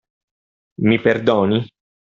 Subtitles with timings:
[0.89, 1.63] Mi perdoni.